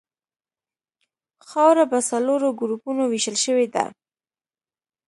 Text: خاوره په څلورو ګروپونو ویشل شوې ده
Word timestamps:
خاوره 1.49 1.85
په 1.91 1.97
څلورو 2.09 2.49
ګروپونو 2.59 3.03
ویشل 3.07 3.37
شوې 3.45 3.67
ده 3.75 3.85